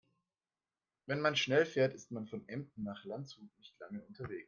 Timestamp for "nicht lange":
3.59-4.01